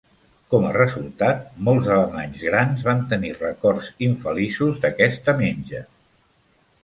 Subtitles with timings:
[0.51, 5.85] Com a resultat, molts alemanys grans van tenir records infeliços d'aquesta menja.